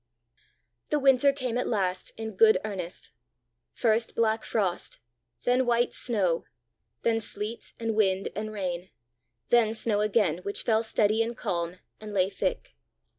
[0.89, 3.11] The winter came at last in good earnest
[3.71, 4.97] first black frost,
[5.43, 6.45] then white snow,
[7.03, 8.89] then sleet and wind and rain;
[9.49, 12.73] then snow again, which fell steady and calm, and lay thick.